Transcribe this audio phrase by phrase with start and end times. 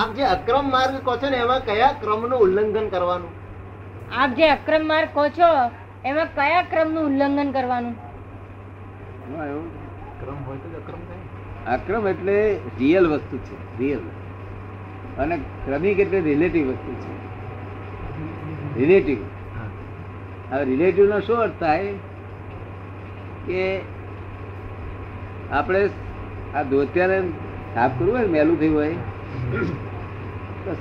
[0.00, 3.32] આપ જે અક્રમ માર્ગ કહો છો ને એમાં કયા ક્રમનું ઉલ્લંઘન કરવાનું?
[4.20, 5.50] આપ જે અક્રમ માર્ગ કહો છો
[6.04, 7.94] એમાં કયા ક્રમનું ઉલ્લંઘન કરવાનું?
[10.20, 11.24] ક્રમ હોય તો અક્રમ થાય.
[11.76, 12.36] અક્રમ એટલે
[12.78, 14.02] રિયલ વસ્તુ છે રિયલ
[15.18, 17.12] અને ક્રમિક એટલે રિલેટિવ વસ્તુ છે.
[18.80, 19.18] રિલેટિવ
[20.52, 21.92] હવે રિલેટિવનો શું અર્થ થાય?
[23.46, 23.62] કે
[25.52, 25.80] આપણે
[26.56, 27.18] આ ધોતિયાને
[27.74, 28.96] સાફ કરવું હોય ને મેલું થયું હોય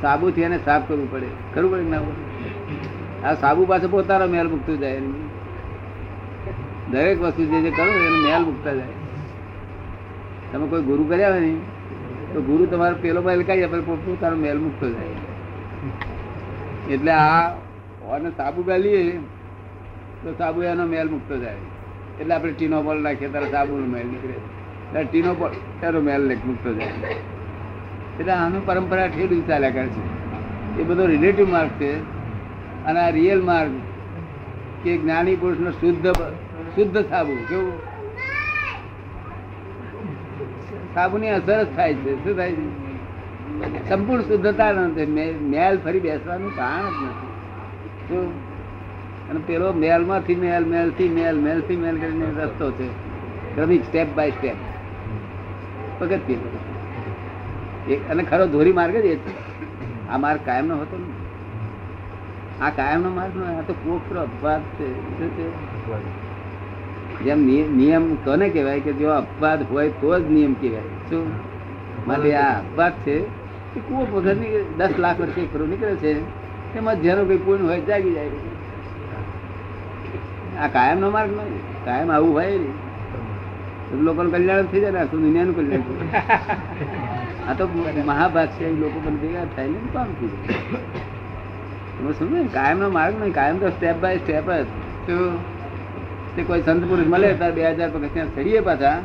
[0.01, 1.29] સાબુથી એને સાફ કરવું પડે.
[1.53, 2.01] કરવું પડે ના
[3.25, 5.01] આ સાબુ પાસે પોતાનો મેલ મૂકતો જાય.
[6.91, 8.95] દરેક વસ્તુ જે જે કરો એનો મેલ મૂકતા જાય.
[10.51, 11.53] તમે કોઈ ગુરુ કર્યા હોય ને,
[12.33, 15.15] તો ગુરુ તમારો પેલો મેલ કાઢી આપે પોતાનો મેલ મૂકતો જાય.
[16.93, 17.43] એટલે આ
[18.13, 19.19] અને સાબુ ગાલીએ
[20.23, 21.61] તો સાબુ એનો મેલ મૂકતો જાય.
[22.19, 24.37] એટલે આપણે ટીનો બોલ નાખીએ, ત્યારે સાબુનો મેલ નીકળે.
[25.03, 27.15] ટીનો બોલ, એનો મેલ મૂકતો જાય.
[28.21, 30.81] એટલે આનું પરંપરા ઠેડું ચાલ્યા કરે છે.
[30.81, 31.99] એ બધો રિલેટિવ માર્ગ છે.
[32.85, 33.71] અને આ રિયલ માર્ગ
[34.83, 36.13] કે જ્ઞાની પુરુષનો શુદ્ધ
[36.75, 37.73] શુદ્ધ સાબુ, કેવું?
[40.93, 42.23] સાબુની અસર જ થાય છે.
[42.23, 43.89] શું થાય છે?
[43.89, 45.05] સંપૂર્ણ શુદ્ધતા નથી
[45.41, 47.27] મેલ ફરી બેસવાનું કારણ જ નથી.
[48.07, 48.33] શું?
[49.29, 52.87] અને પેલો મેલમાંથી મેલ, મેલથી મેલ મેલથી મેલ કરીને રસ્તો છે.
[53.55, 54.55] ક્રમિક સ્ટેપ બાય સ્ટેપ
[55.99, 56.70] પગથિયે.
[57.89, 60.09] અને ખરો ધોરી માર્ગ જ એ છે.
[60.09, 61.05] આ માર્ગ કાયમનો હતો ને.
[62.63, 64.87] આ કાયમનો માર્ગ નો આ તો કોકરો અપવાદ છે.
[67.23, 67.39] જેમ
[67.77, 70.81] નિયમ કોને કહેવાય કે જો અપવાદ હોય તો જ નિયમ કહેવાય.
[70.81, 71.31] શું?
[72.07, 73.19] માટે આ અપવાદ છે
[73.73, 76.21] કે કુવો વગરની દસ લાખ વર્ષે ખરો નીકળે છે
[76.73, 78.29] તેમાં જેનો કોઈ પૂર્ણ હોય જાગી જાય.
[80.59, 82.90] આ કાયમ નો માર્ગ નહીં કાયમ આવું હોય નહીં
[83.99, 86.09] લોકોનું કલ્યાણ થઈ જાય ને આખું દુનિયાનું કલ્યાણ થઈ.
[87.49, 87.67] આ તો
[88.05, 92.13] મહાભાગ છે લોકો પણ ભેગા થાય ને કામ થઈ જાય.
[92.19, 94.65] સમજો ને કાયમ નો માર્ગ નહીં કાયમ તો સ્ટેપ બાય સ્ટેપ જ.
[96.35, 96.43] તે?
[96.43, 98.99] કોઈ સંત પુરુષ મળે ત્યારે બે હજાર પગ ત્યાં ચડીએ પાછા.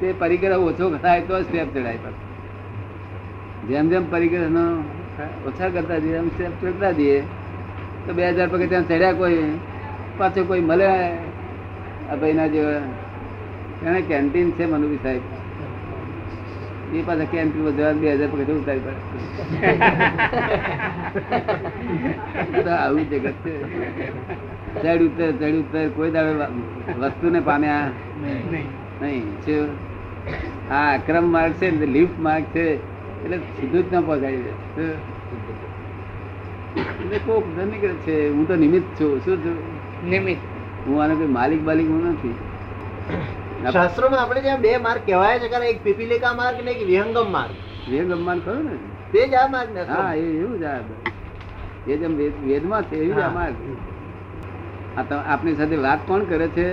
[0.00, 2.24] તે પરિગ્રહ ઓછો થાય તો સ્ટેપ ચડાય પાછા.
[3.68, 4.46] જેમ જેમ પરિગ્રહ
[5.46, 7.22] ઓછા કરતા જઈએ એમ સ્ટેપ ચડતા જઈએ.
[8.06, 9.58] તો બે હજાર પગ ત્યાં ચડ્યા કોઈ
[10.18, 10.90] પાછો કોઈ મળે?
[12.10, 12.80] આ ભાઈના જેવા
[13.84, 15.24] એને કેન્ટીન છે મનુભી સાહેબ.
[16.94, 19.00] એ પાછા કેન્ટીન વધવા બે હજાર પગે ઉતારી પડે?
[22.70, 23.54] આવું જગત છે.
[24.82, 26.32] ચડ ઉતર ચડ ઉતર કોઈ દાડે
[27.00, 27.88] વસ્તુને પામ્યા
[29.02, 29.24] નહીં.
[29.44, 29.54] છે
[30.70, 32.64] આ અક્રમ માર્ગ છે ને લિફ્ટ માર્ગ છે
[33.24, 34.52] એટલે સીધું જ ના પહોંચાડી દે.
[36.80, 39.12] એટલે કોક નીકળે છે હું તો નિમિત્ત છું.
[39.24, 39.56] શું છું
[40.10, 40.42] નિમિત્ત.
[40.86, 42.36] હું આનો કોઈ માલિક બાલિક હું નથી.
[43.72, 47.54] શાસ્ત્રોમાં આપણે જ્યાં બે માર્ગ કહેવાય છે કારણ એક પીપીલિકા માર્ગ ને એક વિહંગમ માર્ગ.
[47.90, 48.76] વિહંગમ માર્ગ ખરું ને?
[49.12, 50.80] તે જ આ માર્ગ ને હા એ એવું જ આ
[51.86, 52.16] એ જેમ
[52.46, 53.54] વેદમાં છે એવી જ આ માર્ગ.
[54.96, 56.68] આ તો આપની સાથે વાત કોણ કરે છે?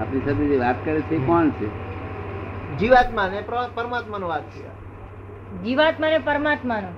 [0.00, 1.68] આપની સાથે જે વાત કરે છે એ કોણ છે?
[2.78, 4.68] જીવાત્મા ને પરમાત્મા પરમાત્માનો વાત છે.
[5.64, 6.88] જીવાત્મા ને પરમાત્માનો.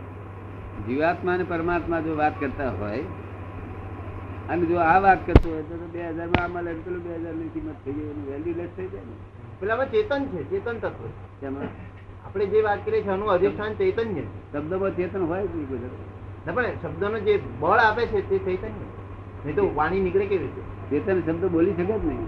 [0.88, 3.03] જીવાત્મા અને પરમાત્મા જો વાત કરતા હોય
[4.48, 7.92] અને જો આ વાત કરતો હોય તો બે હજારમાં મળે પેલું બે હજારની કિંમત થઈ
[7.92, 9.16] ગઈ એનું વેલ્યુ લેસ થઈ જાય ને.
[9.60, 11.03] પેલા ચેતન છે ચેતન તત્વ.
[11.41, 11.69] તેમાં
[12.26, 14.25] આપણે જે વાત કરીએ છીએ એનું અધિષ્ઠાન ચૈતન્ય છે.
[14.53, 18.70] શબ્દમાં ચેતન હોય જ નહીં ગુજરાત પણ શબ્દનો જે બળ આપે છે તે ચૈતન્ય
[19.44, 20.62] નહીં તો વાણી નીકળે કેવી રીતે?
[20.91, 22.22] ચેતન શબ્દ બોલી શકે જ નહીં.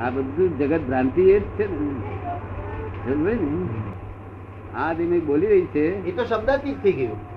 [0.00, 3.40] આ બધું જગત ભ્રાંતિ એ જ છે ને.
[4.74, 7.29] આ ધીમે બોલી રહી છે એ તો શબ્દાતીત થઈ ગયું.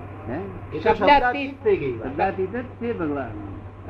[0.82, 2.52] શબ્દાતીત.
[2.52, 3.30] જ છે ભગવાન.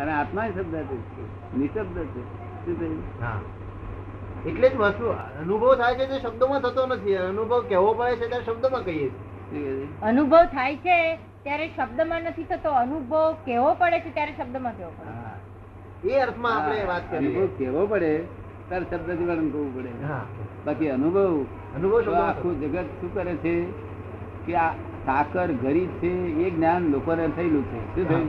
[0.02, 1.56] અને આત્મા શબ્દાતીત છે.
[1.58, 2.22] નિશબ્દ છે.
[2.66, 3.02] શું થયું?
[4.46, 7.14] એટલે જ વસ્તુ અનુભવ થાય છે તે શબ્દોમાં થતો નથી.
[7.16, 9.86] અનુભવ કેવો પડે છે ત્યારે શબ્દમાં કહીએ છીએ?
[10.02, 12.70] અનુભવ થાય છે ત્યારે શબ્દમાં નથી થતો.
[12.70, 16.08] અનુભવ કેવો પડે છે ત્યારે શબ્દમાં કેવો પડે.
[16.08, 17.30] એ અર્થમાં આપણે વાત કરીએ.
[17.30, 18.24] અનુભવ કેવો પડે
[18.68, 19.88] ત્યારે શબ્દ વર્ણન કરવું પડે.
[20.66, 21.42] બાકી અનુભવ
[21.76, 23.84] અનુભવ આખું જગત શું કરે છે?
[24.46, 24.70] કે આ
[25.06, 26.10] સાકર ગરી છે
[26.46, 27.80] એ જ્ઞાન લોકોને થયેલું છે.
[27.94, 28.28] શું થયું?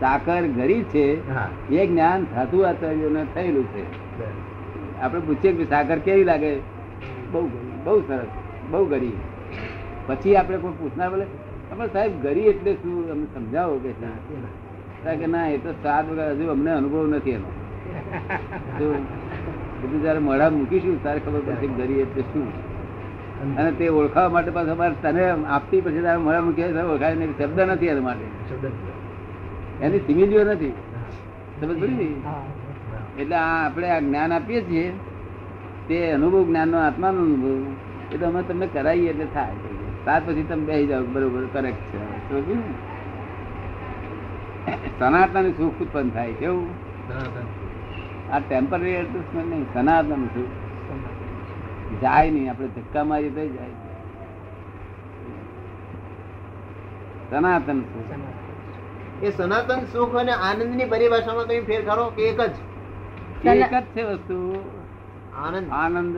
[0.00, 1.06] સાકર ગરી છે
[1.76, 3.84] એ જ્ઞાન સાધુ આચાર્યોને થયેલું છે.
[5.00, 6.56] આપણે પૂછીએ કે સાકર કેવી લાગે?
[7.32, 7.48] બહુ
[7.84, 8.26] બહુ સરસ
[8.70, 9.16] બહુ ગરી
[10.06, 11.26] પછી આપણે કોઈ પૂછનાર બોલે
[11.70, 13.10] આપણે સાહેબ ગરી એટલે શું?
[13.10, 13.92] અમને સમજાવો કે
[15.16, 17.50] કે ના એ તો સાત વગર હજુ અમને અનુભવ નથી એનો.
[19.82, 22.69] બધું જયારે મોઢા મૂકીશું ત્યારે ખબર પડશે ગરી એટલે શું?
[23.58, 25.24] અને તે ઓળખાવા માટે પાછું અમારે તને
[25.56, 28.26] આપતી પછી તારે મોઢા મૂકીએ ઓળખાય નહીં શબ્દ નથી એના માટે.
[28.48, 28.64] શબ્દ
[29.84, 30.74] એની સિમિલીઓ નથી.
[31.60, 32.14] સમજ પડી
[33.20, 34.86] એટલે આ આપણે આ જ્ઞાન આપીએ છીએ
[35.88, 37.48] તે અનુભવ જ્ઞાનનો આત્માનો અનુભવ
[38.12, 39.56] એ તો અમે તમને કરાવીએ એટલે થાય.
[40.04, 41.98] ત્યાર પછી તમે બેસી જાઓ બરોબર કરેક્ટ છે.
[44.98, 46.68] સનાતન સુખ ઉત્પન્ન થાય કેવું
[48.32, 50.54] આ ટેમ્પરરી એડજસ્ટમેન્ટ નહીં સનાતન સુખ.
[51.96, 53.68] જાય નહીં આપણે ધક્કા મારી તો જાય.
[57.30, 59.24] સનાતન સુખ.
[59.24, 62.50] એ સનાતન સુખ અને આનંદની પરિભાષામાં કઈ ફેર ખરો કે એક જ?
[63.46, 64.70] એક જ છે વસ્તુ.
[65.36, 65.68] આનંદ.
[65.72, 66.16] આનંદ.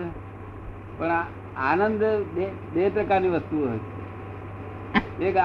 [0.98, 1.10] પણ
[1.56, 2.04] આનંદ
[2.74, 5.24] બે પ્રકારની વસ્તુ હોય છે.
[5.24, 5.36] એક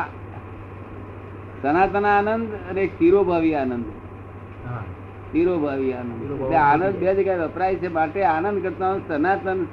[1.61, 3.85] સનાતન આનંદ અને એક તિરોભાવી આનંદ.
[5.31, 6.95] શિરોભાવી આનંદ આનંદ.
[6.95, 7.87] બે જગ્યાએ વપરાય છે.
[7.87, 9.67] માટે આનંદ કરતા સનાતન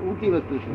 [0.00, 0.74] ઊંચી વસ્તુ છે.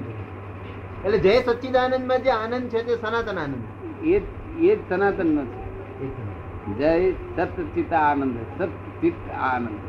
[1.05, 4.05] એટલે જય સચ્ચિદાનંદમાં જે આનંદ છે તે સનાતન આનંદ.
[4.05, 4.21] એ
[4.59, 9.79] એ જ સનાતન નથી જય સતચિત આનંદ સતચિત આનંદ.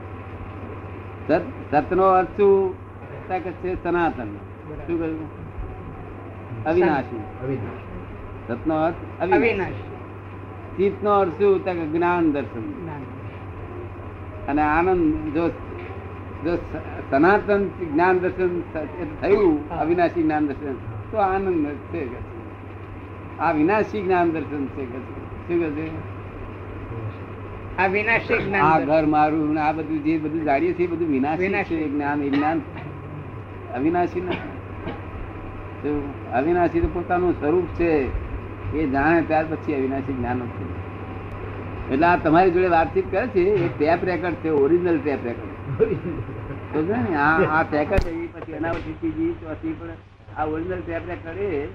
[1.70, 2.74] સત નો અર્થ શું?
[3.50, 4.36] છે સનાતન?
[4.86, 6.64] શું કહ્યું?
[6.64, 7.58] અવિનાશી.
[8.48, 9.72] સત નો અર્થ અવિનાશ.
[10.76, 11.92] ચિત્તનો અર્થ શું?
[11.92, 12.64] જ્ઞાન દર્શન.
[14.48, 15.48] અને આનંદ જો
[16.44, 16.56] જો
[17.10, 18.60] સનાતન જ્ઞાન દર્શન
[19.20, 20.76] થયું અવિનાશી જ્ઞાન દર્શન.
[21.10, 22.02] તો આનંદ છે
[23.38, 24.84] આ વિનાશી જ્ઞાન દર્શન છે
[25.46, 25.86] શું કે છે?
[27.78, 31.76] આ વિનાશી આ ઘર મારું આ બધું જે બધું જાણીએ છીએ બધું વિનાશી વિનાશી.
[31.76, 32.18] છે જ્ઞાન.
[32.20, 32.60] વિજ્ઞાન
[33.74, 36.00] અવિનાશી નથી
[36.34, 37.90] અવિનાશી તો પોતાનું સ્વરૂપ છે
[38.74, 43.68] એ જાણે ત્યાર પછી અવિનાશી જ્ઞાન જ એટલે આ તમારી જોડે વાતચીત કરે છે એ
[43.78, 46.35] ટેપ રેકર્ડ છે ઓરિજિનલ ટેપ રેકર્ડ.
[46.74, 49.92] ને, આ રેકર્ડ એવી પછી પછી ત્રીજી ચોથી પણ
[50.36, 51.68] આ ઓરિજિનલ ટેપ કરે,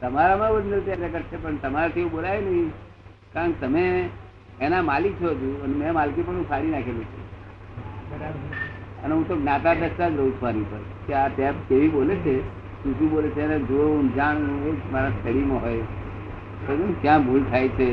[0.00, 2.68] તમારામાં ઓરિજિનલ ટેપ રેકર્ડ છે, પણ તમારાથી એવું બોલાય નહીં
[3.34, 3.84] કારણ તમે
[4.60, 7.20] એના માલિક છો હજુ, અને મેં માલકી પણ ફાડી નાખેલું છે
[9.04, 12.14] અને હું તો જ્ઞાતા દસતા જ રહું છું આની પર, કે આ ટેપ કેવી બોલે
[12.24, 12.34] છે
[12.82, 15.84] શું શું બોલે છે એને જોવું જાણવું એ જ મારા સ્ટડીમાં હોય?
[17.02, 17.88] ક્યાં ભૂલ થાય છે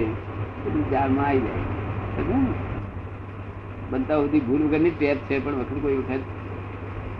[0.64, 1.64] બધું ધ્યાનમાં આવી જાય
[2.16, 2.71] સમજ્યું ને?
[3.92, 6.20] બનતા સુધી ભૂલ વગરની ટેપ છે પણ વખત કોઈ વખત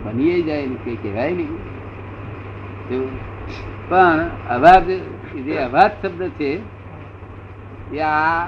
[0.04, 1.58] બનીએ જાય ને કઈ કહેવાય નહીં.
[3.88, 4.20] પણ
[4.50, 4.84] અવાજ
[5.40, 6.60] જે અવાજ શબ્દ છે
[7.92, 8.44] એ આ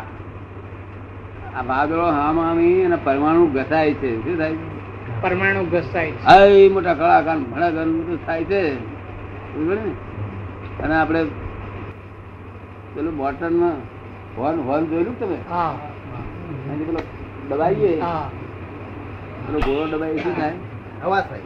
[1.67, 4.25] વાદળો હામામી અને પરમાણુ ઘસાય છે.
[4.25, 5.23] શું થાય છે?
[5.23, 6.69] પરમાણુ ઘસાય છે.
[6.69, 7.39] મોટા કલાકાર
[7.71, 8.75] ઘર બધું થાય છે.
[10.83, 11.25] અને આપણે
[12.95, 13.75] પેલું બોટલમાં
[14.37, 15.37] હોર્ન હોર્ન જોયેલું તમે?
[15.51, 15.79] હા.
[16.69, 16.99] પેલો
[17.49, 18.01] દબાઈએ?
[18.01, 18.31] હા.
[19.47, 20.53] પેલો ગોળો દબાઈએ શું થાય?
[21.05, 21.41] અવાજ થાય.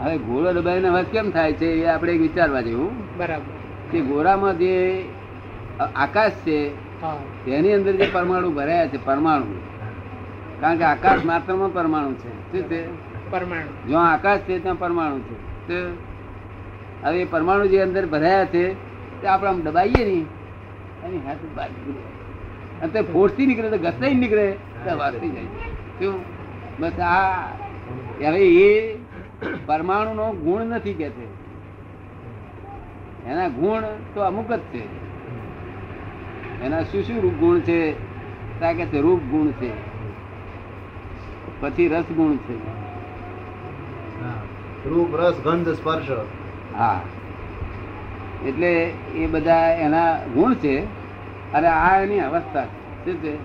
[0.00, 3.18] હવે ગોળો દબાવીને અવાજ કેમ થાય છે એ આપણે એક વિચારવા જેવું.
[3.18, 3.90] બરાબર.
[3.90, 5.04] કે ગોળામાં જે
[5.96, 6.68] આકાશ છે
[7.44, 9.44] તેની અંદર જે પરમાણુ ભરાયા છે પરમાણુ.
[10.60, 12.52] કારણ કે આકાશ માત્રમાં પરમાણુ છે.
[12.52, 12.86] શું છે?
[13.30, 13.88] પરમાણુ.
[13.88, 15.68] જો આકાશ છે ત્યાં પરમાણુ છે.
[15.68, 15.96] તો
[17.04, 18.74] હવે એ પરમાણુ જે અંદર ભરાયા છે
[19.20, 20.26] તે આપણે આમ દબાઈએ નહીં.
[21.04, 21.92] એની હાથ બાજુ.
[22.82, 24.56] અને તે ફોર્સથી નીકળે તો ઘસાઈ નીકળે.
[24.90, 25.44] તો જાય.
[25.98, 26.24] શું?
[26.78, 27.46] બસ આ
[28.26, 28.98] હવે એ
[29.66, 31.42] પરમાણુ નો ગુણ નથી કે છે.
[33.26, 33.82] એના ગુણ
[34.14, 35.02] તો અમુક જ છે.
[36.64, 37.92] એના શું શું રૂપ ગુણ છે?
[38.60, 39.70] કે છે રૂપ ગુણ છે.
[41.60, 42.68] પછી રસ ગુણ છે.
[44.22, 44.32] હા.
[44.86, 46.06] રૂપ રસ ગંધ સ્પર્શ.
[46.76, 47.00] હા.
[48.46, 48.84] એટલે
[49.14, 50.80] એ બધા એના ગુણ છે.
[51.52, 53.04] અને આ એની અવસ્થા છે.
[53.04, 53.36] શું છે?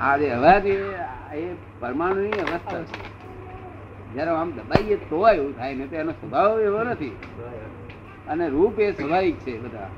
[0.00, 3.08] આ જે અવાજ એ પરમાણુની અવસ્થા છે.
[4.14, 7.16] જયારે આમ દબાઈએ તો એવું થાય ને તો એનો સ્વભાવ એવો નથી.
[8.28, 9.88] અને રૂપ એ સ્વાભાવિક છે બધા.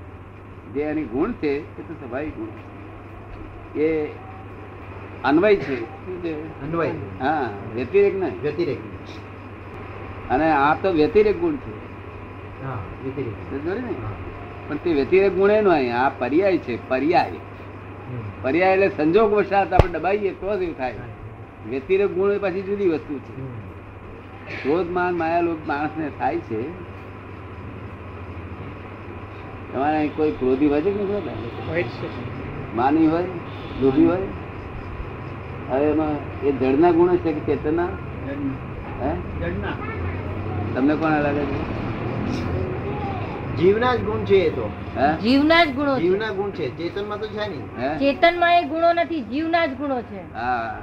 [0.75, 3.81] જે એની ગુણ છે એ તો સ્વાભાવિક ગુણ છે.
[3.81, 4.11] એ
[5.25, 5.85] અન્વય છે.
[6.63, 6.89] અન્વય.
[7.21, 8.79] હા વ્યતિરેક ને વ્યતિરેક.
[10.31, 11.91] અને આ તો વ્યતિરેક ગુણ છે.
[14.69, 17.33] પણ તે વ્યતિરેક ગુણ એનો આ પર્યાય છે પર્યાય.
[18.43, 20.95] પર્યાય એટલે સંજોગ વસાત આપણે દબાઈએ તો જ એવું થાય.
[21.71, 23.43] વ્યતિરેક ગુણ એ પાછી જુદી વસ્તુ છે.
[24.63, 26.61] ક્રોધ માન માયા લોક માણસને થાય છે.
[29.73, 31.85] તમારે અહીં કોઈ ક્રોધી હોય છે કે
[32.75, 33.25] માની હોય
[33.81, 34.23] લોભી હોય?
[35.69, 37.89] હવે એમાં એ જળના ગુણ છે કે ચેતના
[39.03, 39.11] હે?
[40.75, 41.61] તમને કોણ લાગે છે?
[43.59, 44.71] જીવના જ ગુણ છે એ તો.
[45.23, 46.77] જીવના જ ગુણો જીવના ગુણ છે.
[46.79, 47.99] ચેતનમાં તો છે નહીં.
[47.99, 50.35] ચેતનમાં એ ગુણો નથી જીવના જ ગુણો છે.
[50.35, 50.83] હા.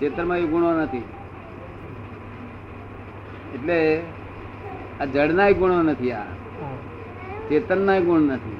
[0.00, 1.04] ચેતનમાં એ ગુણો નથી.
[3.54, 4.00] એટલે
[5.00, 6.22] આ જળના ગુણો નથી આ.
[7.48, 8.56] ચેતનના ગુણ નથી.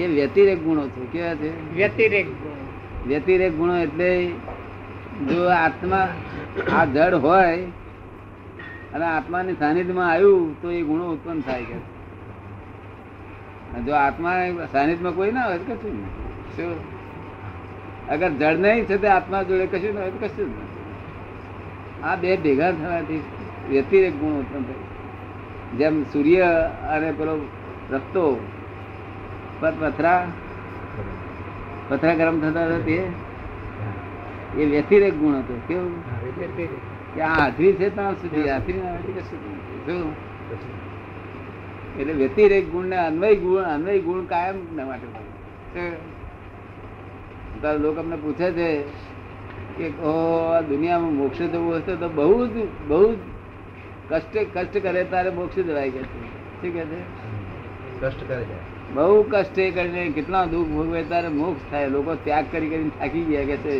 [0.00, 1.06] એ વ્યતિરેક ગુણો છે.
[1.12, 1.74] કેવા છે?
[1.74, 3.08] વ્યતિરેક ગુણ.
[3.08, 4.26] વ્યતિરેક ગુણો એટલે
[5.28, 6.08] જો આત્મા
[6.72, 7.58] આ જડ હોય
[8.94, 11.78] અને આત્માની સાનિધ્યમાં આવ્યું તો એ ગુણો ઉત્પન્ન થાય કે
[13.80, 14.34] જો આત્મા
[14.72, 16.94] સાનિધ્યમાં કોઈ ના હોય તો કશું નહીં.
[18.08, 22.16] અગર જળ નહીં છે તે આત્મા જોડે કશું ના હોય તો કશું જ નહીં આ
[22.16, 23.22] બે ભેગા થવાથી
[23.70, 24.82] વ્યતિરેક ગુણ ઉત્પન્ન થાય
[25.78, 26.40] જેમ સૂર્ય
[26.90, 27.46] અને પેલો
[27.90, 28.46] રસ્તો
[29.60, 30.26] પર પથરા
[31.88, 32.98] પથરા ગરમ થતા હતા તે,
[34.58, 35.60] એ વ્યતિરેક ગુણ હતો.
[35.68, 36.93] કેવું?
[37.14, 39.22] કે આ હાજરી છે ત્યાં સુધી હાજરી.
[39.86, 40.06] શું?
[41.98, 45.06] એટલે વ્યતિરેક ગુણ ને અન્વય ગુણ અન્વય ગુણ કાયમ ના માટે.
[47.78, 48.68] લોકો અમને પૂછે છે
[49.78, 50.12] કે ઓ
[50.68, 53.16] દુનિયામાં મોક્ષ જવું હશે તો બહુ જ બહુ જ
[54.10, 56.06] કષ્ટ કષ્ટ કરે તારે મોક્ષ જવાય કે છે
[56.60, 57.00] શું કે છે
[58.00, 58.58] કષ્ટ કરે છે
[58.92, 63.46] બહુ કષ્ટ કરીને કેટલા દુઃખ ભોગવે તારે મોક્ષ થાય લોકો ત્યાગ કરી કરીને થાકી ગયા
[63.46, 63.74] કે છે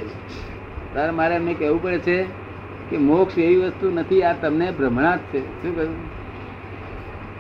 [0.95, 2.19] તારે મારે એમને કહેવું પડે છે
[2.91, 5.63] કે મોક્ષ એવી વસ્તુ નથી આ તમને ભ્રમણા જ છે.
[5.63, 5.97] શું કહ્યું?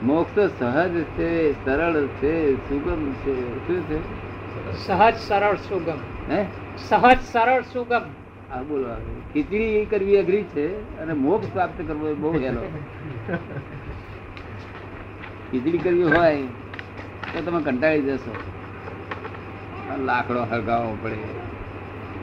[0.07, 3.35] મોક્ષ તો સહજ છે સરળ છે સુગમ છે.
[3.67, 3.99] શું છે?
[4.87, 6.33] સહજ સરળ સુગમ.
[6.33, 6.45] હે?
[6.89, 8.03] સહજ સરળ સુગમ.
[8.53, 8.89] આ બોલો
[9.33, 12.61] ખીચડી કરવી અઘરી છે અને મોક્ષ પ્રાપ્ત કરવો એ બહુ હેલો.
[15.51, 16.43] ખીચડી કરવી હોય
[17.33, 18.35] તો તમે કંટાળી જશો.
[20.05, 21.45] લાકડો હળગાવવો પડે.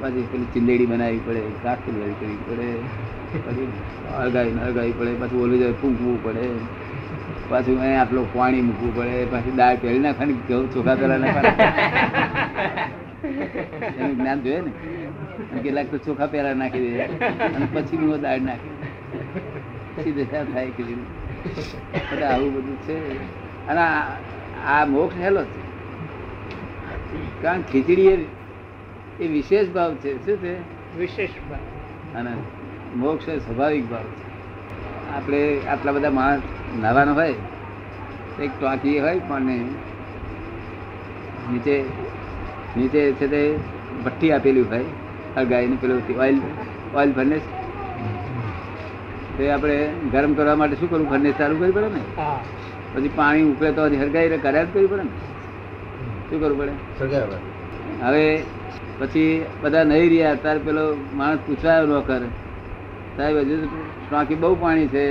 [0.02, 3.11] પછી પેલી ચીંદેડી બનાવવી પડે કાકડી કરવી પડે.
[3.38, 3.72] પછી
[4.18, 6.50] અળગાવી હળગાવી પડે પછી ઓલું જાય ફૂંકવું પડે
[7.50, 11.50] પાછું અહીં આટલું પાણી મૂકવું પડે પછી દાળ પેલી નાખવાની ઘઉં ચોખા પેલા નાખવાના?
[13.98, 14.72] એનું જ્ઞાન જોઈએ ને.
[15.60, 18.70] કેટલાક તો ચોખા પહેલા નાખી દે અને પછી હું દાળ નાખી.
[19.96, 23.18] પછી દશા થાય કે આવું બધું છે.
[23.68, 23.80] અને
[24.68, 25.62] આ- મોક્ષ હેલો છે.
[27.42, 28.26] કારણ ખીચડી
[29.20, 30.26] એ વિશેષ ભાવ છે.
[30.26, 30.56] શું છે?
[30.98, 32.20] વિશેષ ભાવ.
[32.20, 32.32] અને
[32.96, 34.26] મોક્ષ એ સ્વાભાવિક ભાવ છે.
[35.16, 36.42] આપણે આટલા બધા માણસ
[36.82, 37.36] નાવાનો હોય
[38.42, 39.50] એક ટાંકી હોય પણ
[41.52, 41.76] નીચે
[42.78, 43.42] નીચે છે તે
[44.06, 46.38] ભઠ્ઠી આપેલી હોય ગાયને પેલું ઓઇલ
[46.96, 47.42] ઓઇલ ફર્નેસ
[49.38, 49.78] તે આપણે
[50.12, 51.10] ગરમ કરવા માટે શું કરવું?
[51.10, 52.02] ફર્નેસ ચાલુ કરવી પડે ને?
[52.94, 55.10] પછી પાણી ઉકળે તો હરગાઈ કર્યા જ કરવી પડે ને?
[56.30, 56.74] શું કરવું પડે?
[58.04, 58.44] હવે
[59.00, 62.22] પછી બધા નહીં રહ્યા ત્યારે પેલો માણસ પૂછવાયો નોકર
[63.22, 63.56] સાહેબ હજુ
[64.10, 65.06] ટાંકી બહુ પાણી છે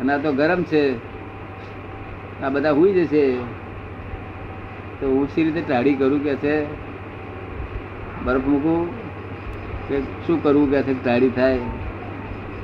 [0.00, 0.84] અને આ તો ગરમ છે.
[2.44, 3.24] આ બધા હુઈ જશે.
[5.00, 6.54] તો સી રીતે ટાળી કરું કે છે,
[8.24, 8.80] બરફ મૂકું
[9.88, 9.96] કે
[10.26, 11.64] શું કરવું કે છે, ટાળી થાય.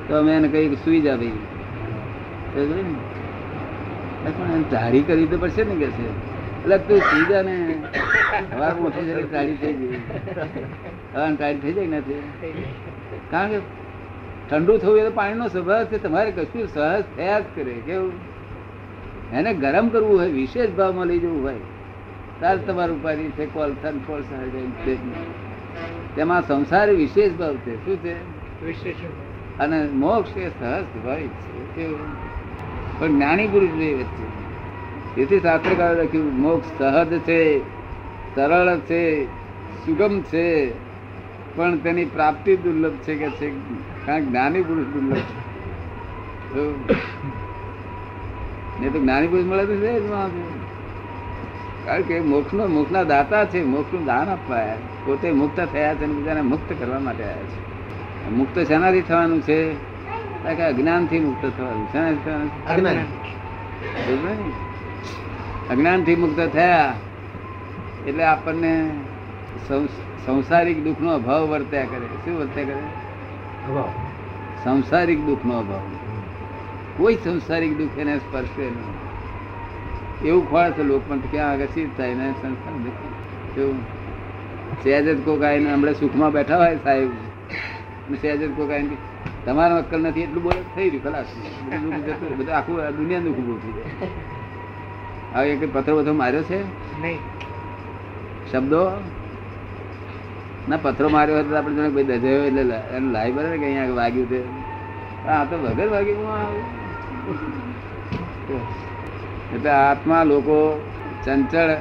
[0.07, 1.39] તો અમે એને કહી સુઈ જા ભાઈ.
[4.69, 6.07] ટાળી કરવી તો પડશે ને કે છે.
[6.61, 7.55] એટલે તું સુઈ જા ને
[8.53, 9.99] હવા મોટી ટાળી થઈ ગઈ.
[11.13, 12.23] હવા ટાળી થઈ જાય નથી
[13.31, 13.59] કારણ કે
[14.51, 18.11] ઠંડુ થવું એ તો પાણીનો સ્વભાવ છે તમારે કશું સહજ થયા જ કરે કેવું?
[19.33, 21.55] એને ગરમ કરવું હોય વિશેષ ભાવમાં લઈ જવું હોય
[22.39, 25.11] ત્યારે તમારું ઉપાધિ છે કોલસન કોલસન
[26.15, 28.15] તેમાં સંસાર વિશેષ ભાવ છે શું છે?
[28.65, 28.95] વિશેષ
[29.59, 32.29] અને મોક્ષ એ સહજ ભાઈ છે કેવું?
[32.99, 34.27] પણ જ્ઞાની પુરુષ બે વચ્ચે.
[35.15, 37.59] તેથી શાસ્ત્રકારે લખ્યું મોક્ષ સહજ છે
[38.35, 39.25] સરળ છે
[39.85, 40.88] સુગમ છે
[41.59, 43.49] પણ તેની પ્રાપ્તિ દુર્લભ છે કે છે?
[44.05, 45.39] કારણ કે જ્ઞાની પુરુષ દુર્લભ છે.
[48.81, 50.03] ને તો જ્ઞાની પુરુષ મળે તો છે જ.
[51.85, 54.75] કારણ કે મોક્ષનો મોક્ષના દાતા છે મોક્ષનું દાન આપવા
[55.05, 58.29] પોતે મુક્ત થયા છે અને બીજાને મુક્ત કરવા માટે આવ્યા છે.
[58.29, 59.73] મુક્ત શેનાથી થવાનું છે?
[60.43, 61.87] કે અજ્ઞાનથી મુક્ત થવાનું.
[61.91, 62.49] શેનાથી થવાનું?
[62.49, 62.65] છે?
[62.65, 64.51] અજ્ઞાનથી
[65.69, 66.93] અજ્ઞાનથી મુક્ત થયા
[68.07, 68.89] એટલે આપણને
[70.25, 72.05] સંસારિક દુઃખનો અભાવ વર્ત્યા કરે.
[72.05, 72.79] શું વર્ત્યા કરે?
[74.63, 75.81] સંસારિક દુઃખનો અભાવ.
[76.97, 79.09] કોઈ સંસારિક દુઃખ એને સ્પર્શે નહીં
[80.25, 82.93] એવું ખોળે છે લોક પણ ક્યાં આગળ સિદ્ધ થાય ને સંસાર દુઃખ.
[83.55, 83.99] કેવું
[84.83, 87.09] સહેજ જ કોક આવીને હમણાં સુખમાં બેઠા હોય સાહેબ.
[88.21, 88.97] સહેજ જ કોક આવીને
[89.45, 91.25] તમારો અક્કલ નથી એટલું બોલે થઈ રહ્યું ખલાસ.
[91.83, 92.31] દુઃખ.
[92.37, 94.07] બધું આખું દુનિયા દુઃખ ઉભું થઈ જાય.
[95.33, 96.63] હવે એક પથ્થર બધો માર્યો છે?
[97.01, 97.17] નહીં.
[98.51, 98.91] શબ્દો?
[100.69, 103.93] ના પથ્થરો માર્યો હોય તો આપણે જોડે ભાઈ દજાયો એટલે એને લાઈ બરાબર કે અહીંયા
[103.93, 104.41] વાગ્યું છે.
[105.27, 106.63] આ તો વગર વાગ્યું હું આવું.
[109.55, 110.57] એટલે આત્મા લોકો
[111.25, 111.71] ચંચળ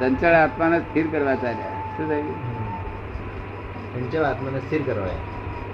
[0.00, 1.74] ચંચળ આત્માને સ્થિર કરવા ચાલ્યા.
[1.96, 2.36] શું થયું?
[3.94, 5.16] ચંચળ આત્માને સ્થિર કરવા.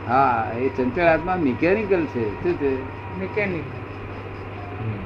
[0.09, 2.25] હા એ ચંચળ આત્મા મિકેનિકલ છે.
[2.43, 2.71] શું છે?
[3.21, 3.71] મિકેનિકલ.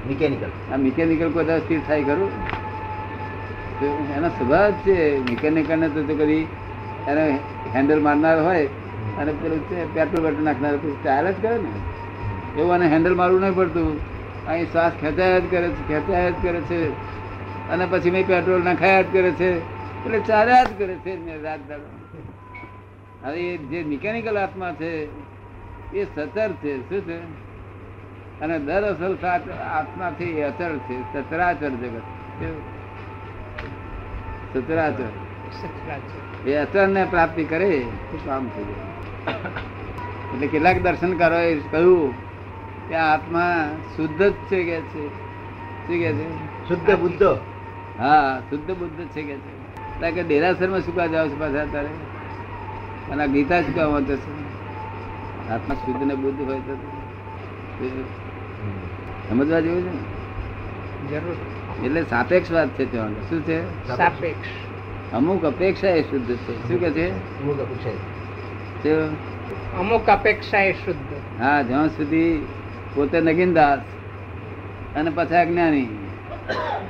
[0.08, 0.50] મિકેનિકલ.
[0.72, 2.32] આ મિકેનિકલ કોઈ સ્થિર થાય ખરું?
[3.80, 5.18] તો એનો સ્વભાવ છે.
[5.18, 6.46] મિકેનિકલ ને તો તો કદી
[7.08, 7.38] એને
[7.74, 8.66] હેન્ડલ મારનાર હોય
[9.18, 12.60] અને પેલું પેટ્રોલ પેટ્રોલ નાખનાર ચાલે જ કરે ને.
[12.60, 14.00] એવું અને હેન્ડલ મારવું નહીં પડતું.
[14.46, 16.90] અહીં શ્વાસ ખેંચાયા જ કરે છે ખેંચાયા જ કરે છે.
[17.68, 19.58] અને પછી મેં પેટ્રોલ નાખાયા જ કરે છે.
[19.58, 21.82] એટલે ચાલ્યા જ કરે છે મેં રાત દાડો
[23.24, 25.08] હવે એ જે મિકેનિકલ આત્મા છે
[25.92, 27.18] એ સતર છે શું છે?
[28.40, 32.02] અને દર અસલ સાચ- આત્માથી એ અચળ છે સચરાચર જગત?
[34.54, 35.08] સચરાચર
[35.62, 36.27] સચરાચર.
[36.46, 37.80] એ અચળ ને પ્રાપ્તિ કરે
[38.10, 39.38] તો કામ થઈ જાય
[40.34, 42.14] એટલે કેટલાક દર્શનકારોએ કહ્યું
[42.88, 45.08] કે આત્મા શુદ્ધ જ છે કે છે?
[45.86, 46.26] શું કે છે?
[46.68, 47.22] શુદ્ધ બુદ્ધ.
[47.98, 49.58] હા શુદ્ધ બુદ્ધ છે કે છે.
[50.00, 51.88] કારણ કે ડેરાસરમાં શું જાવ છો પાછા અત્યારે?
[53.10, 54.48] અને આ ગીતા કામ વાંચે છે?
[55.50, 56.76] આત્મા શુદ્ધ ને બુદ્ધ હોય તો
[59.28, 60.00] સમજવા જેવું છે ને?
[61.10, 61.36] જરૂર.
[61.84, 63.86] એટલે સાપેક્ષ વાત છે ત્યાં શું છે?
[63.88, 64.67] સાપેક્ષ.
[65.12, 66.68] અમુક અપેક્ષા એ શુદ્ધ છે.
[66.68, 67.06] શું કે છે?
[69.78, 71.42] અમુક અપેક્ષા એ શુદ્ધ.
[71.42, 72.46] હા જ્યાં સુધી
[72.94, 73.78] પોતે નગીનદાસ
[74.96, 75.88] અને પછી અજ્ઞાની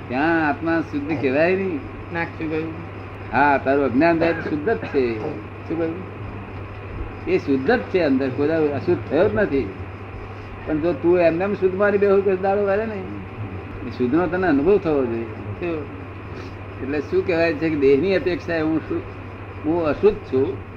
[0.08, 1.80] ત્યાં આત્મા શુદ્ધ કહેવાય નહીં.
[2.12, 2.72] ના શું કહ્યું
[3.32, 5.18] હા તારું અજ્ઞાન થાય શુદ્ધ જ છે.
[5.68, 5.94] શું કહ્યું?
[7.26, 9.68] એ શુદ્ધ જ છે અંદર કોઈ અશુદ્ધ થયો જ નથી.
[10.66, 14.78] પણ જો તું એમને શુદ્ધ મારી બેહુ કે દાડો વારે ને એ શુદ્ધનો તને અનુભવ
[14.78, 15.97] થવો જોઈએ?
[16.82, 19.02] એટલે શું કહેવાય છે કે દેહની અપેક્ષાએ હું શું
[19.64, 20.68] હું અશુદ્ધ છું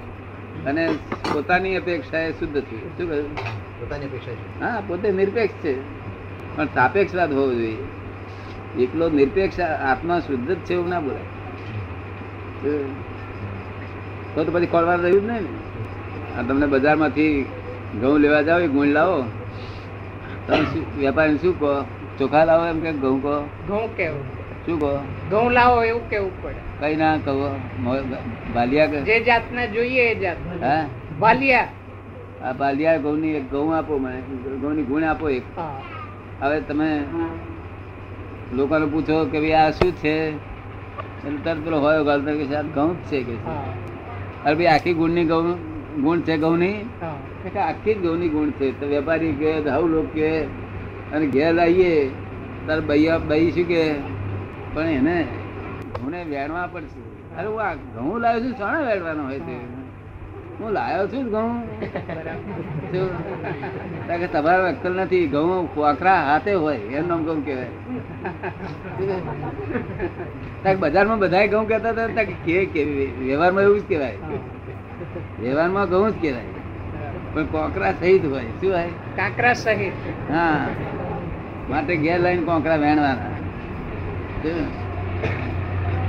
[0.66, 0.90] અને
[1.34, 2.98] પોતાની અપેક્ષાએ શુદ્ધ છું.
[2.98, 3.36] શું કહ્યું?
[3.80, 5.82] પોતાની અપેક્ષા હા પોતે નિરપેક્ષ છે.
[6.56, 7.78] પણ સાપેક્ષવાદ હોવો જોઈએ.
[8.80, 11.24] એકલો નિરપેક્ષ આત્મા શુદ્ધ જ છે એવું ના બોલાય.
[14.36, 16.40] તો તો પછી ખોળવા રહ્યું જ નહીં ને.
[16.40, 17.46] આ તમને બજારમાંથી
[18.02, 19.24] ઘઉં લેવા જાઓ ગુણ લાવો.
[20.48, 21.84] તમે શું વેપારી શું કહો?
[22.20, 23.50] ચોખા લાવો એમ કે ઘઉં કહો?
[23.68, 24.41] ઘઉં કેવું?
[24.66, 25.00] શું કહો?
[25.32, 26.56] ઘઉં લાવો એવું કેવું પડે?
[26.80, 27.60] કઈ ના કહો.
[27.80, 30.64] મો- જે જાતના જોઈએ એ જાત.
[30.64, 30.86] હા?
[31.20, 31.68] વાલિયા
[32.44, 34.22] આ બાલિયા ઘઉંની એક ઘઉં આપો મને.
[34.62, 35.42] ઘઉંની ગુણ આપો એક.
[36.42, 37.04] હવે તમે
[38.54, 40.32] લોકોને પૂછો કે ભાઈ આ શું છે?
[41.44, 43.34] તરત પેલો હોય ગાલતો કે ઘઉં જ છે કે
[44.46, 45.54] અરે ભાઈ આખી ગુણની ઘઉં
[46.02, 46.74] ગુણ છે ઘઉંની?
[47.60, 48.80] આખી જ ઘઉંની ગુણ છે.
[48.80, 50.42] તો વેપારી કે હવ લોક કે
[51.14, 52.10] અને ઘેર આવીએ
[52.68, 54.21] તારે બૈયા બઈ શું કે?
[54.74, 55.28] પણ એને
[55.96, 57.02] ઘઉંને વેણવા પડશે.
[57.38, 59.56] અરે હું આ ઘઉં લાવ્યો છું શાણે વેણવાનો હોય છે
[60.60, 61.52] હું લાવ્યો છું ઘઉં.
[64.20, 67.72] કે તમારો અક્કલ નથી ઘઉં કોકરા હાથે હોય એમ નામ ઘઉં કહેવાય?
[70.76, 72.84] બજારમાં બધા ઘઉં કહેતા હતા કે
[73.20, 74.18] વ્યવહારમાં એવું જ કહેવાય.
[75.40, 76.48] વ્યવહારમાં ઘઉં જ કહેવાય.
[77.34, 78.90] પણ કોકરા સહિત હોય શું હોય?
[79.16, 79.94] કાંકરા સહિત.
[80.32, 80.68] હા.
[81.70, 83.31] માટે ઘેર લઈને કોકરા વેણવાના?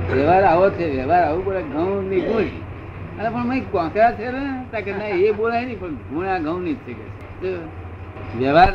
[0.08, 2.48] વ્યવહાર આવો છે વ્યવહાર આવું પડે ઘઉં ની ગુણ
[3.18, 6.62] અને પણ મેં કોંકરા છે ને કે ના એ બોલાય નહીં પણ ગુણ આ ઘઉં
[6.64, 6.92] ની જ છે
[7.40, 7.52] કે.
[8.38, 8.72] વ્યવહાર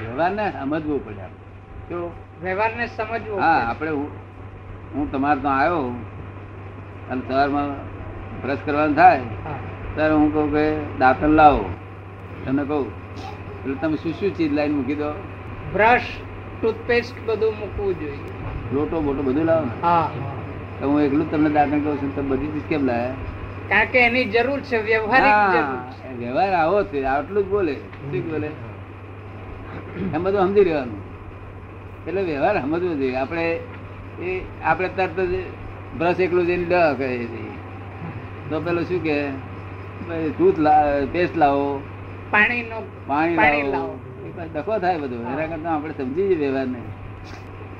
[0.00, 1.26] વ્યવહારને સમજવું પડે
[1.88, 1.98] તો
[2.42, 4.08] વ્યવહારને સમજવો હા આપણે હું
[4.94, 5.94] હું તમારે ત્યાં આવ્યો
[7.10, 7.70] અને સવારમાં
[8.42, 9.22] બ્રશ કરવાનું થાય
[9.94, 10.64] ત્યારે હું કહું કે
[10.98, 11.64] દાંતણ લાવો.
[12.44, 12.86] તમને કહું
[13.56, 15.10] એટલે તમે શું શું ચીજ લાઈન મૂકી દો?
[15.72, 16.10] બ્રશ
[16.54, 18.18] ટૂથપેસ્ટ બધું મૂકવું જોઈએ.
[18.74, 19.76] લોટો બોટો બધું લાવો ને.
[19.82, 20.08] હા.
[20.82, 23.14] હું એકલું તમને દાદા કહું છું તમે બધી ચીજ કેમ લાયા
[23.68, 25.36] કારણ કે એની જરૂર છે વ્યવહારિક
[25.96, 26.08] છે.
[26.14, 28.50] વ્યવહાર આવો છે આટલું જ બોલે શું બોલે.
[30.14, 31.00] એમ બધું સમજી લેવાનું
[32.06, 33.16] એટલે વ્યવહાર સમજવો જોઈએ.
[33.16, 33.46] આપણે
[34.22, 35.34] એ આપણે તરત જ
[35.98, 37.42] બ્રશ એકલું જઈને ડ કહે છે.
[38.50, 39.16] તો પેલો શું કે
[40.38, 40.58] દૂધ
[41.12, 41.66] પેસ્ટ લાવો.
[42.30, 43.70] પાણીનો પાણી લાવો.
[43.72, 43.94] લાવો.
[44.54, 45.22] ડખો થાય બધું.
[45.32, 46.80] એના કરતા આપણે સમજી જઈએ વ્યવહારને.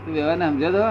[0.04, 0.84] તું વ્યવહારને સમજો તો?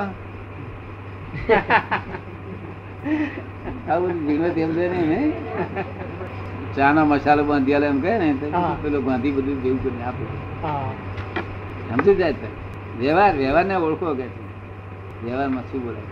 [3.90, 5.20] આવું બધું તેમ છે નહીં ને
[6.76, 8.28] ચા નો મસાલો બાંધી એમ કહે ને
[8.82, 10.24] પેલું બાંધી ગાંધી બધું જેવું કરીને આપે.
[10.64, 10.92] હા.
[11.90, 12.48] સમજી જાય વ્યવહાર
[13.00, 14.26] વ્યવહાર વ્યવહારને ઓળખો કે
[15.24, 16.10] વ્યવહારમાં શું બોલાય?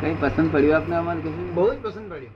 [0.00, 1.54] કઈ પસંદ પડ્યું આપને અમારે કશું?
[1.54, 2.34] બહુ જ પસંદ પડ્યું.